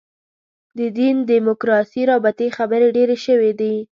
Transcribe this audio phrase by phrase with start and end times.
[0.77, 3.75] د دین دیموکراسي رابطې خبرې ډېرې شوې دي.